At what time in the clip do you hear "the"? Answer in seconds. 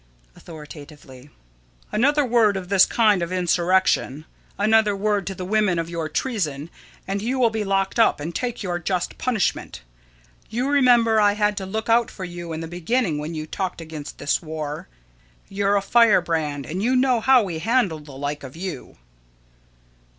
5.35-5.45, 12.61-12.67, 17.99-18.13